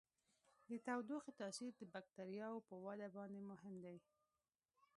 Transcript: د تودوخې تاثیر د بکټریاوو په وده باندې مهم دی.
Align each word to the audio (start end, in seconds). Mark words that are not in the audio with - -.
د 0.69 0.71
تودوخې 0.85 1.31
تاثیر 1.39 1.71
د 1.77 1.81
بکټریاوو 1.93 2.65
په 2.67 2.75
وده 2.85 3.07
باندې 3.15 3.39
مهم 3.51 3.73
دی. 3.83 3.97